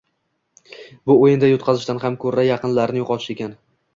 [1.09, 3.55] Bu oʻyinda yutqazishdan ham koʻra yaqinlarni yoʻqotish ekan